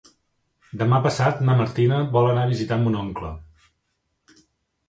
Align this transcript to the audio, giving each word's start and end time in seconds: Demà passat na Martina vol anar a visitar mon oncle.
Demà 0.81 0.99
passat 1.03 1.43
na 1.49 1.57
Martina 1.59 1.99
vol 2.17 2.31
anar 2.31 2.47
a 2.47 2.51
visitar 2.55 2.81
mon 2.87 2.99
oncle. 3.05 3.33